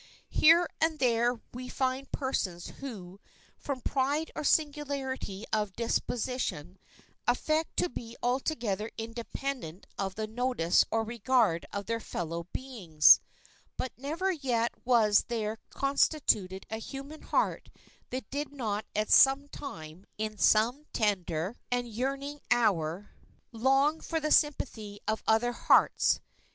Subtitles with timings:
[0.31, 3.19] Here and there we find persons who,
[3.55, 6.79] from pride or singularity of disposition,
[7.27, 13.19] affect to be altogether independent of the notice or regard of their fellow beings;
[13.77, 17.69] but never yet was there constituted a human heart
[18.09, 23.11] that did not at some time, in some tender and yearning hour,
[23.51, 26.21] long for the sympathy of other hearts.